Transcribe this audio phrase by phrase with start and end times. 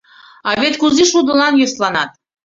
[0.49, 2.09] А вет кузе шудылан йӧсланат!